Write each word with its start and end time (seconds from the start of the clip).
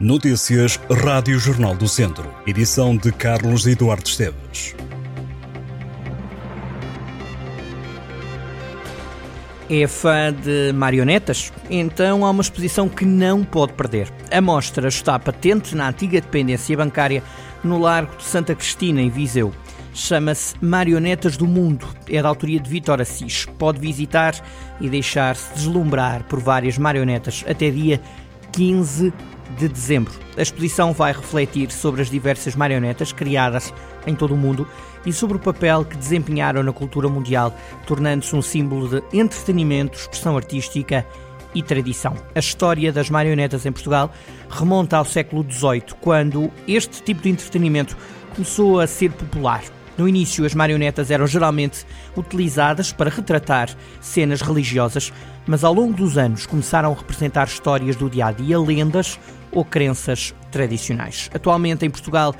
Notícias 0.00 0.80
Rádio 0.90 1.38
Jornal 1.38 1.76
do 1.76 1.86
Centro. 1.86 2.34
Edição 2.46 2.96
de 2.96 3.12
Carlos 3.12 3.66
Eduardo 3.66 4.08
Esteves. 4.08 4.74
É 9.68 9.86
fã 9.86 10.32
de 10.32 10.72
marionetas? 10.72 11.52
Então 11.68 12.24
há 12.24 12.30
uma 12.30 12.40
exposição 12.40 12.88
que 12.88 13.04
não 13.04 13.44
pode 13.44 13.74
perder. 13.74 14.10
A 14.30 14.40
mostra 14.40 14.88
está 14.88 15.18
patente 15.18 15.76
na 15.76 15.90
antiga 15.90 16.18
dependência 16.18 16.74
bancária 16.74 17.22
no 17.62 17.78
Largo 17.78 18.16
de 18.16 18.24
Santa 18.24 18.54
Cristina, 18.54 19.02
em 19.02 19.10
Viseu. 19.10 19.52
Chama-se 19.92 20.54
Marionetas 20.62 21.36
do 21.36 21.46
Mundo. 21.46 21.86
É 22.08 22.22
da 22.22 22.28
autoria 22.30 22.58
de 22.58 22.70
Vítor 22.70 23.02
Assis. 23.02 23.44
Pode 23.58 23.78
visitar 23.78 24.34
e 24.80 24.88
deixar-se 24.88 25.52
deslumbrar 25.52 26.24
por 26.24 26.40
várias 26.40 26.78
marionetas 26.78 27.44
até 27.46 27.68
dia 27.68 28.00
15 28.50 29.12
de 29.58 29.68
dezembro. 29.68 30.12
A 30.36 30.42
exposição 30.42 30.92
vai 30.92 31.12
refletir 31.12 31.70
sobre 31.70 32.02
as 32.02 32.10
diversas 32.10 32.54
marionetas 32.54 33.12
criadas 33.12 33.72
em 34.06 34.14
todo 34.14 34.34
o 34.34 34.36
mundo 34.36 34.66
e 35.04 35.12
sobre 35.12 35.36
o 35.36 35.40
papel 35.40 35.84
que 35.84 35.96
desempenharam 35.96 36.62
na 36.62 36.72
cultura 36.72 37.08
mundial, 37.08 37.54
tornando-se 37.86 38.34
um 38.34 38.42
símbolo 38.42 38.88
de 38.88 39.02
entretenimento, 39.18 39.98
expressão 39.98 40.36
artística 40.36 41.06
e 41.54 41.62
tradição. 41.62 42.14
A 42.34 42.38
história 42.38 42.92
das 42.92 43.10
marionetas 43.10 43.66
em 43.66 43.72
Portugal 43.72 44.12
remonta 44.48 44.96
ao 44.96 45.04
século 45.04 45.44
XVIII, 45.48 45.94
quando 46.00 46.50
este 46.66 47.02
tipo 47.02 47.22
de 47.22 47.30
entretenimento 47.30 47.96
começou 48.34 48.80
a 48.80 48.86
ser 48.86 49.10
popular. 49.10 49.62
No 49.98 50.08
início, 50.08 50.46
as 50.46 50.54
marionetas 50.54 51.10
eram 51.10 51.26
geralmente 51.26 51.84
utilizadas 52.16 52.92
para 52.92 53.10
retratar 53.10 53.68
cenas 54.00 54.40
religiosas, 54.40 55.12
mas 55.46 55.62
ao 55.62 55.74
longo 55.74 55.92
dos 55.92 56.16
anos 56.16 56.46
começaram 56.46 56.92
a 56.92 56.94
representar 56.94 57.46
histórias 57.46 57.96
do 57.96 58.08
dia 58.08 58.26
a 58.26 58.32
dia, 58.32 58.58
lendas 58.58 59.18
ou 59.52 59.64
crenças 59.64 60.34
tradicionais. 60.50 61.30
Atualmente 61.34 61.84
em 61.84 61.90
Portugal 61.90 62.34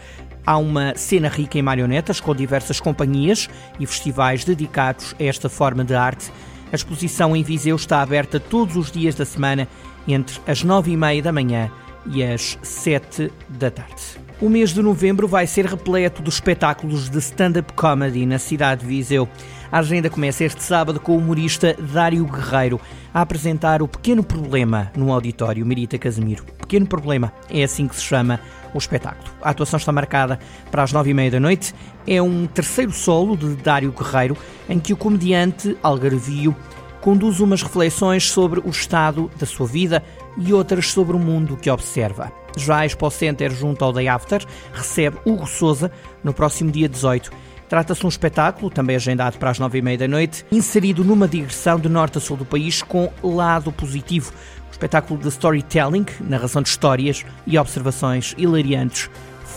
há 0.44 0.56
uma 0.56 0.94
cena 0.96 1.28
rica 1.28 1.58
em 1.58 1.62
marionetas 1.62 2.20
com 2.20 2.34
diversas 2.34 2.80
companhias 2.80 3.48
e 3.78 3.86
festivais 3.86 4.44
dedicados 4.44 5.14
a 5.18 5.24
esta 5.24 5.48
forma 5.48 5.84
de 5.84 5.94
arte. 5.94 6.30
A 6.72 6.74
exposição 6.74 7.36
em 7.36 7.42
Viseu 7.42 7.76
está 7.76 8.00
aberta 8.00 8.38
todos 8.38 8.76
os 8.76 8.90
dias 8.90 9.14
da 9.14 9.24
semana 9.24 9.68
entre 10.06 10.40
as 10.46 10.62
nove 10.62 10.92
e 10.92 10.96
meia 10.96 11.22
da 11.22 11.32
manhã 11.32 11.70
e 12.06 12.22
as 12.22 12.58
sete 12.62 13.30
da 13.48 13.70
tarde. 13.70 14.19
O 14.40 14.48
mês 14.48 14.72
de 14.72 14.80
novembro 14.80 15.28
vai 15.28 15.46
ser 15.46 15.66
repleto 15.66 16.22
de 16.22 16.30
espetáculos 16.30 17.10
de 17.10 17.18
stand-up 17.18 17.74
comedy 17.74 18.24
na 18.24 18.38
cidade 18.38 18.80
de 18.80 18.86
Viseu. 18.86 19.28
A 19.70 19.80
agenda 19.80 20.08
começa 20.08 20.42
este 20.42 20.62
sábado 20.62 20.98
com 20.98 21.12
o 21.12 21.18
humorista 21.18 21.76
Dário 21.78 22.24
Guerreiro 22.24 22.80
a 23.12 23.20
apresentar 23.20 23.82
o 23.82 23.88
Pequeno 23.88 24.24
Problema 24.24 24.90
no 24.96 25.12
auditório 25.12 25.66
Mirita 25.66 25.98
Casemiro. 25.98 26.42
Pequeno 26.58 26.86
Problema 26.86 27.30
é 27.50 27.62
assim 27.62 27.86
que 27.86 27.94
se 27.94 28.02
chama 28.02 28.40
o 28.72 28.78
espetáculo. 28.78 29.30
A 29.42 29.50
atuação 29.50 29.76
está 29.76 29.92
marcada 29.92 30.38
para 30.70 30.84
as 30.84 30.90
nove 30.90 31.10
e 31.10 31.14
meia 31.14 31.32
da 31.32 31.40
noite. 31.40 31.74
É 32.06 32.22
um 32.22 32.46
terceiro 32.46 32.92
solo 32.92 33.36
de 33.36 33.56
Dário 33.56 33.92
Guerreiro 33.92 34.38
em 34.70 34.80
que 34.80 34.94
o 34.94 34.96
comediante 34.96 35.76
Algarvio 35.82 36.56
conduz 37.00 37.40
umas 37.40 37.62
reflexões 37.62 38.30
sobre 38.30 38.60
o 38.60 38.68
estado 38.68 39.30
da 39.38 39.46
sua 39.46 39.66
vida 39.66 40.02
e 40.38 40.52
outras 40.52 40.88
sobre 40.88 41.16
o 41.16 41.18
mundo 41.18 41.56
que 41.56 41.70
observa. 41.70 42.32
Já 42.56 42.78
a 42.78 42.86
Expo 42.86 43.10
Center, 43.10 43.50
junto 43.50 43.84
ao 43.84 43.92
Day 43.92 44.08
After, 44.08 44.44
recebe 44.72 45.18
Hugo 45.24 45.46
Souza 45.46 45.90
no 46.22 46.32
próximo 46.32 46.70
dia 46.70 46.88
18. 46.88 47.30
Trata-se 47.68 48.00
de 48.00 48.06
um 48.06 48.08
espetáculo, 48.08 48.68
também 48.68 48.96
agendado 48.96 49.38
para 49.38 49.50
as 49.50 49.58
nove 49.58 49.78
e 49.78 49.82
meia 49.82 49.98
da 49.98 50.08
noite, 50.08 50.44
inserido 50.50 51.04
numa 51.04 51.28
digressão 51.28 51.78
de 51.78 51.88
norte 51.88 52.18
a 52.18 52.20
sul 52.20 52.36
do 52.36 52.44
país 52.44 52.82
com 52.82 53.08
lado 53.22 53.70
positivo. 53.70 54.32
Espetáculo 54.70 55.20
de 55.20 55.28
storytelling, 55.28 56.06
narração 56.20 56.62
de 56.62 56.68
histórias 56.68 57.24
e 57.46 57.56
observações 57.56 58.34
hilariantes 58.36 59.08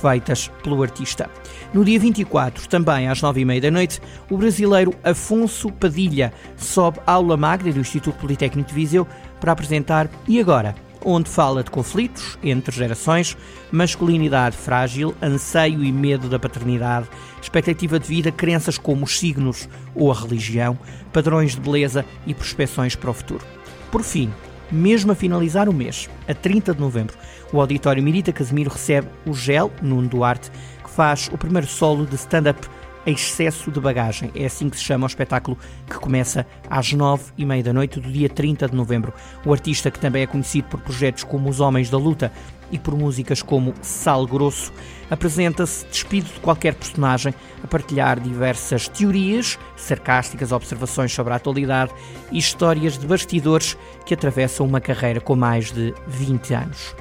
feitas 0.04 0.52
pelo 0.62 0.84
artista. 0.84 1.30
No 1.74 1.86
dia 1.86 1.98
24, 1.98 2.68
também 2.68 3.08
às 3.08 3.22
nove 3.22 3.40
e 3.40 3.46
meia 3.46 3.62
da 3.62 3.72
noite, 3.72 4.02
o 4.30 4.38
brasileiro 4.38 4.94
Afonso 5.02 5.72
Padilha 5.72 6.34
sobe 6.58 7.00
à 7.08 7.14
aula 7.14 7.38
magna 7.38 7.72
do 7.72 7.80
Instituto 7.80 8.20
Politécnico 8.20 8.68
de 8.68 8.76
Viseu 8.76 9.08
para 9.40 9.54
apresentar 9.54 10.10
E 10.28 10.42
Agora? 10.42 10.76
onde 11.06 11.30
fala 11.30 11.64
de 11.64 11.70
conflitos 11.70 12.38
entre 12.42 12.74
gerações, 12.74 13.36
masculinidade 13.70 14.56
frágil, 14.56 15.14
anseio 15.22 15.84
e 15.84 15.92
medo 15.92 16.30
da 16.30 16.40
paternidade, 16.40 17.10
expectativa 17.42 18.00
de 18.00 18.08
vida, 18.08 18.32
crenças 18.32 18.78
como 18.78 19.04
os 19.04 19.20
signos 19.20 19.68
ou 19.94 20.10
a 20.10 20.16
religião, 20.16 20.80
padrões 21.12 21.56
de 21.56 21.60
beleza 21.60 22.06
e 22.26 22.34
prospecções 22.34 22.96
para 22.96 23.10
o 23.10 23.14
futuro. 23.14 23.46
Por 23.92 24.02
fim, 24.02 24.32
mesmo 24.74 25.12
a 25.12 25.16
finalizar 25.16 25.70
o 25.70 25.74
mês, 25.74 26.10
a 26.28 26.34
30 26.34 26.74
de 26.74 26.82
novembro, 26.82 27.16
o 27.52 27.62
Auditório 27.62 28.02
Mirita 28.02 28.34
Casemiro 28.34 28.72
recebe 28.72 29.08
o 29.26 29.34
GEL, 29.34 29.72
Nuno 29.82 30.08
Duarte, 30.08 30.52
que 30.84 30.90
faz 30.90 31.30
o 31.32 31.38
primeiro 31.38 31.68
solo 31.68 32.06
de 32.06 32.16
stand-up 32.16 32.68
Excesso 33.06 33.70
de 33.70 33.80
Bagagem. 33.80 34.32
É 34.34 34.46
assim 34.46 34.70
que 34.70 34.78
se 34.78 34.84
chama 34.84 35.06
o 35.06 35.08
espetáculo 35.08 35.58
que 35.86 35.98
começa 36.00 36.48
às 36.70 36.94
nove 36.94 37.26
e 37.38 37.46
meia 37.46 37.62
da 37.62 37.74
noite 37.74 38.00
do 38.00 38.12
dia 38.12 38.30
30 38.30 38.70
de 38.70 38.76
novembro. 38.76 39.14
O 39.46 39.52
artista, 39.52 39.92
que 39.92 40.00
também 40.00 40.24
é 40.24 40.28
conhecido 40.28 40.70
por 40.70 40.80
projetos 40.80 41.24
como 41.24 41.50
Os 41.50 41.60
Homens 41.60 41.90
da 41.90 41.98
Luta 41.98 42.32
e 42.74 42.80
por 42.80 42.98
músicas 42.98 43.44
como 43.44 43.74
Sal 43.84 44.26
Grosso, 44.26 44.74
apresenta-se 45.10 45.86
despido 45.86 46.26
de 46.26 46.40
qualquer 46.40 46.74
personagem 46.74 47.34
a 47.64 47.68
partilhar 47.68 48.20
diversas 48.20 48.88
teorias, 48.88 49.60
sarcásticas 49.78 50.52
observações 50.52 51.14
sobre 51.14 51.34
a 51.34 51.36
atualidade 51.36 51.94
e 52.32 52.40
histórias 52.40 52.98
de 52.98 53.06
bastidores 53.06 53.78
que 54.08 54.16
atravessam 54.16 54.66
uma 54.66 54.82
carreira 54.82 55.22
com 55.22 55.36
mais 55.36 55.72
de 55.72 55.94
20 56.08 56.54
anos. 56.56 56.96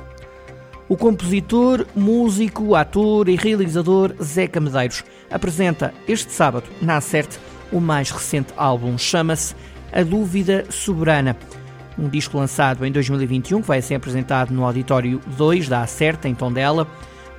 O 0.91 0.97
compositor, 0.97 1.87
músico, 1.97 2.75
ator 2.75 3.31
e 3.31 3.35
realizador 3.35 4.15
Zeca 4.23 4.61
Medeiros 4.61 5.03
apresenta 5.31 5.95
este 6.07 6.31
sábado 6.31 6.67
na 6.83 6.99
Acerte 6.99 7.41
o 7.73 7.81
mais 7.81 8.11
recente 8.11 8.53
álbum, 8.59 8.99
chama-se 8.99 9.55
A 9.91 10.03
Dúvida 10.03 10.67
Soberana. 10.69 11.35
Um 11.99 12.09
disco 12.09 12.39
lançado 12.39 12.85
em 12.85 12.93
2021 12.93 13.61
que 13.61 13.69
vai 13.69 13.83
ser 13.83 13.97
apresentado 13.97 14.53
no 14.53 14.65
Auditório 14.65 15.21
2 15.37 15.69
da 15.69 15.83
Acerte, 15.83 16.29
em 16.29 16.35
Tondela. 16.35 16.87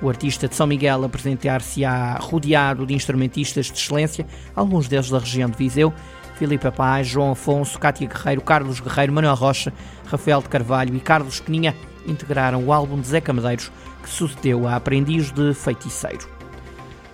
O 0.00 0.08
artista 0.08 0.48
de 0.48 0.54
São 0.54 0.66
Miguel 0.66 1.04
apresentar-se-á 1.04 2.18
rodeado 2.20 2.86
de 2.86 2.94
instrumentistas 2.94 3.66
de 3.66 3.78
excelência, 3.78 4.26
alguns 4.54 4.88
deles 4.88 5.08
da 5.08 5.18
região 5.18 5.48
de 5.48 5.56
Viseu, 5.56 5.92
Filipe 6.36 6.70
Paz, 6.70 7.06
João 7.06 7.32
Afonso, 7.32 7.78
Cátia 7.78 8.08
Guerreiro, 8.08 8.42
Carlos 8.42 8.80
Guerreiro, 8.80 9.12
Manuel 9.12 9.34
Rocha, 9.34 9.72
Rafael 10.06 10.42
de 10.42 10.48
Carvalho 10.48 10.94
e 10.94 11.00
Carlos 11.00 11.40
Peninha 11.40 11.74
integraram 12.06 12.62
o 12.64 12.72
álbum 12.72 13.00
de 13.00 13.06
Zeca 13.06 13.32
Medeiros, 13.32 13.70
que 14.02 14.10
sucedeu 14.10 14.68
a 14.68 14.76
Aprendiz 14.76 15.30
de 15.32 15.54
Feiticeiro. 15.54 16.33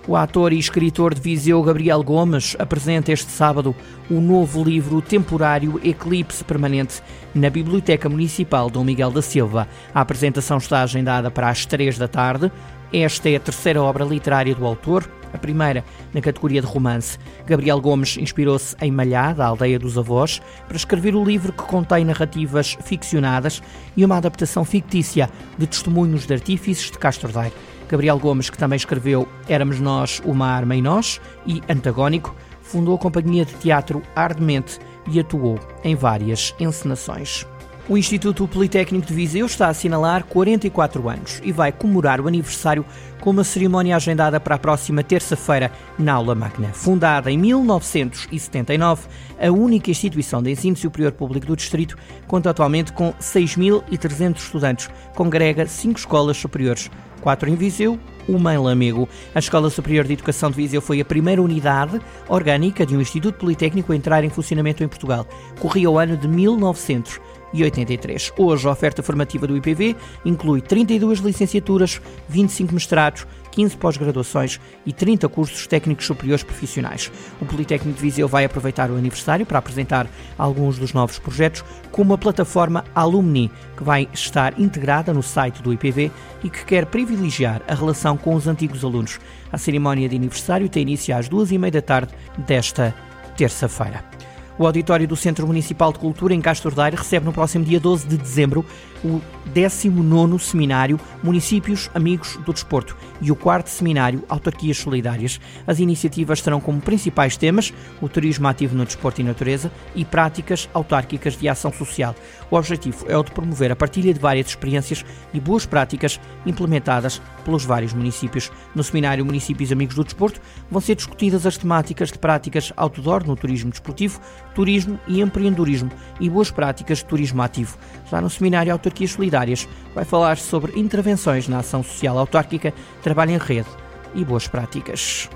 O 0.07 0.15
ator 0.15 0.51
e 0.51 0.57
escritor 0.57 1.13
de 1.13 1.21
Viseu 1.21 1.61
Gabriel 1.61 2.01
Gomes 2.01 2.55
apresenta 2.57 3.11
este 3.11 3.29
sábado 3.31 3.75
o 4.09 4.19
novo 4.19 4.63
livro 4.63 4.99
temporário 4.99 5.79
Eclipse 5.83 6.43
Permanente 6.43 7.03
na 7.35 7.51
Biblioteca 7.51 8.09
Municipal 8.09 8.67
Dom 8.67 8.83
Miguel 8.83 9.11
da 9.11 9.21
Silva. 9.21 9.67
A 9.93 10.01
apresentação 10.01 10.57
está 10.57 10.81
agendada 10.81 11.29
para 11.29 11.49
as 11.49 11.67
três 11.67 11.99
da 11.99 12.07
tarde. 12.07 12.51
Esta 12.91 13.29
é 13.29 13.35
a 13.35 13.39
terceira 13.39 13.81
obra 13.81 14.03
literária 14.03 14.55
do 14.55 14.65
autor, 14.65 15.07
a 15.31 15.37
primeira 15.37 15.85
na 16.11 16.19
categoria 16.19 16.61
de 16.61 16.67
romance. 16.67 17.19
Gabriel 17.45 17.79
Gomes 17.79 18.17
inspirou-se 18.17 18.75
em 18.81 18.91
Malhada, 18.91 19.43
a 19.43 19.47
aldeia 19.47 19.77
dos 19.77 19.99
avós, 19.99 20.41
para 20.67 20.77
escrever 20.77 21.15
o 21.15 21.23
livro 21.23 21.53
que 21.53 21.63
contém 21.63 22.03
narrativas 22.03 22.75
ficcionadas 22.83 23.61
e 23.95 24.03
uma 24.03 24.17
adaptação 24.17 24.65
fictícia 24.65 25.29
de 25.59 25.67
testemunhos 25.67 26.25
de 26.25 26.33
artífices 26.33 26.89
de 26.89 26.97
Castro 26.97 27.31
Daire. 27.31 27.53
Gabriel 27.91 28.17
Gomes, 28.17 28.49
que 28.49 28.57
também 28.57 28.77
escreveu 28.77 29.27
Éramos 29.49 29.81
Nós, 29.81 30.21
Uma 30.23 30.47
Arma 30.47 30.77
e 30.77 30.81
Nós 30.81 31.19
e 31.45 31.61
Antagónico, 31.67 32.33
fundou 32.61 32.95
a 32.95 32.97
companhia 32.97 33.43
de 33.43 33.53
teatro 33.55 34.01
Ardemente 34.15 34.79
e 35.11 35.19
atuou 35.19 35.59
em 35.83 35.93
várias 35.93 36.55
encenações. 36.57 37.45
O 37.89 37.97
Instituto 37.97 38.47
Politécnico 38.47 39.05
de 39.05 39.13
Viseu 39.13 39.45
está 39.45 39.67
a 39.67 39.71
assinalar 39.71 40.23
44 40.23 41.09
anos 41.09 41.41
e 41.43 41.51
vai 41.51 41.73
comemorar 41.73 42.21
o 42.21 42.27
aniversário 42.27 42.85
com 43.19 43.31
uma 43.31 43.43
cerimónia 43.43 43.97
agendada 43.97 44.39
para 44.39 44.55
a 44.55 44.59
próxima 44.59 45.03
terça-feira 45.03 45.69
na 45.99 46.13
Aula 46.13 46.33
Magna. 46.33 46.69
Fundada 46.71 47.29
em 47.29 47.37
1979, 47.37 49.07
a 49.37 49.51
única 49.51 49.91
instituição 49.91 50.41
de 50.41 50.51
ensino 50.51 50.77
superior 50.77 51.11
público 51.11 51.45
do 51.45 51.55
Distrito 51.57 51.97
conta 52.27 52.51
atualmente 52.51 52.93
com 52.93 53.11
6.300 53.13 54.37
estudantes, 54.37 54.89
congrega 55.13 55.67
cinco 55.67 55.99
escolas 55.99 56.37
superiores, 56.37 56.89
quatro 57.21 57.49
em 57.49 57.55
Viseu, 57.55 57.97
uma 58.27 58.53
em 58.53 58.57
Lamego. 58.57 59.07
A 59.33 59.39
Escola 59.39 59.69
Superior 59.69 60.05
de 60.05 60.13
Educação 60.13 60.49
de 60.49 60.57
Viseu 60.57 60.81
foi 60.81 60.99
a 60.99 61.05
primeira 61.05 61.41
unidade 61.41 62.01
orgânica 62.27 62.85
de 62.85 62.97
um 62.97 63.01
Instituto 63.01 63.37
Politécnico 63.37 63.93
a 63.93 63.95
entrar 63.95 64.23
em 64.23 64.29
funcionamento 64.29 64.83
em 64.83 64.87
Portugal. 64.87 65.25
Corria 65.59 65.89
o 65.89 65.97
ano 65.97 66.17
de 66.17 66.27
1900 66.27 67.19
e 67.53 67.63
83. 67.63 68.33
Hoje, 68.37 68.67
a 68.67 68.71
oferta 68.71 69.03
formativa 69.03 69.47
do 69.47 69.55
IPV 69.57 69.95
inclui 70.25 70.61
32 70.61 71.19
licenciaturas, 71.19 72.01
25 72.27 72.73
mestrados, 72.73 73.25
15 73.51 73.77
pós-graduações 73.77 74.59
e 74.85 74.93
30 74.93 75.27
cursos 75.29 75.67
técnicos 75.67 76.05
superiores 76.05 76.43
profissionais. 76.43 77.11
O 77.39 77.45
Politécnico 77.45 77.97
de 77.97 78.01
Viseu 78.01 78.27
vai 78.27 78.45
aproveitar 78.45 78.89
o 78.89 78.95
aniversário 78.95 79.45
para 79.45 79.59
apresentar 79.59 80.07
alguns 80.37 80.79
dos 80.79 80.93
novos 80.93 81.19
projetos, 81.19 81.63
como 81.91 82.13
a 82.13 82.17
plataforma 82.17 82.85
Alumni, 82.95 83.51
que 83.75 83.83
vai 83.83 84.07
estar 84.13 84.59
integrada 84.59 85.13
no 85.13 85.21
site 85.21 85.61
do 85.61 85.73
IPV 85.73 86.11
e 86.43 86.49
que 86.49 86.65
quer 86.65 86.85
privilegiar 86.85 87.61
a 87.67 87.75
relação 87.75 88.17
com 88.17 88.33
os 88.33 88.47
antigos 88.47 88.83
alunos. 88.83 89.19
A 89.51 89.57
cerimónia 89.57 90.07
de 90.07 90.15
aniversário 90.15 90.69
tem 90.69 90.83
início 90.83 91.15
às 91.15 91.27
duas 91.27 91.51
e 91.51 91.57
meia 91.57 91.71
da 91.71 91.81
tarde 91.81 92.13
desta 92.37 92.95
terça-feira. 93.35 94.20
O 94.61 94.65
auditório 94.67 95.07
do 95.07 95.15
Centro 95.15 95.47
Municipal 95.47 95.91
de 95.91 95.97
Cultura 95.97 96.35
em 96.35 96.39
Castro 96.39 96.69
Daire 96.69 96.95
recebe 96.95 97.25
no 97.25 97.33
próximo 97.33 97.65
dia 97.65 97.79
12 97.79 98.07
de 98.07 98.15
dezembro 98.15 98.63
o 99.03 99.19
19º 99.51 100.39
Seminário 100.39 100.99
Municípios 101.23 101.89
Amigos 101.95 102.37
do 102.45 102.53
Desporto 102.53 102.95
e 103.19 103.31
o 103.31 103.35
4 103.35 103.71
Seminário 103.71 104.23
Autarquias 104.29 104.77
Solidárias. 104.77 105.39
As 105.65 105.79
iniciativas 105.79 106.41
terão 106.41 106.61
como 106.61 106.79
principais 106.79 107.35
temas 107.35 107.73
o 107.99 108.07
turismo 108.07 108.47
ativo 108.47 108.75
no 108.75 108.85
desporto 108.85 109.19
e 109.19 109.23
natureza 109.23 109.71
e 109.95 110.05
práticas 110.05 110.69
autárquicas 110.75 111.35
de 111.35 111.49
ação 111.49 111.73
social. 111.73 112.13
O 112.51 112.55
objetivo 112.55 113.05
é 113.09 113.17
o 113.17 113.23
de 113.23 113.31
promover 113.31 113.71
a 113.71 113.75
partilha 113.75 114.13
de 114.13 114.19
várias 114.19 114.47
experiências 114.47 115.03
e 115.33 115.39
boas 115.39 115.65
práticas 115.65 116.19
implementadas 116.45 117.19
pelos 117.43 117.65
vários 117.65 117.93
municípios. 117.93 118.51
No 118.75 118.83
Seminário 118.83 119.25
Municípios 119.25 119.71
Amigos 119.71 119.95
do 119.95 120.03
Desporto 120.03 120.39
vão 120.69 120.79
ser 120.79 120.93
discutidas 120.93 121.47
as 121.47 121.57
temáticas 121.57 122.11
de 122.11 122.19
práticas 122.19 122.71
outdoor 122.77 123.25
no 123.25 123.35
turismo 123.35 123.71
desportivo, 123.71 124.21
turismo 124.53 124.99
e 125.07 125.21
empreendedorismo 125.21 125.91
e 126.19 126.29
boas 126.29 126.51
práticas 126.51 126.99
de 126.99 127.05
turismo 127.05 127.41
ativo. 127.41 127.77
Já 128.09 128.21
no 128.21 128.29
Seminário 128.29 128.71
Autarquias 128.71 129.11
Solidárias 129.11 129.67
vai 129.93 130.05
falar 130.05 130.37
sobre 130.37 130.79
intervenções 130.79 131.47
na 131.47 131.59
ação 131.59 131.83
social 131.83 132.17
autárquica, 132.17 132.73
trabalho 133.01 133.31
em 133.31 133.37
rede 133.37 133.69
e 134.13 134.23
boas 134.23 134.47
práticas. 134.47 135.29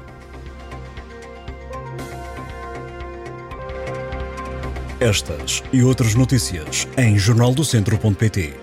Estas 5.00 5.62
e 5.74 5.84
outras 5.84 6.16
notícias 6.16 6.88
em 6.98 7.18
jornaldocentro.pt. 7.18 8.54